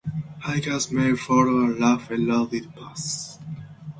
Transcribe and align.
Hikers 0.39 0.91
may 0.91 1.15
follow 1.15 1.59
a 1.59 1.75
rough 1.79 2.09
eroded 2.09 2.75
path. 2.75 3.37